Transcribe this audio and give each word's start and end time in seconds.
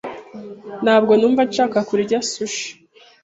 Ntabwo 0.83 1.11
numva 1.15 1.41
nshaka 1.49 1.77
kurya 1.89 2.17
sushi. 2.31 2.67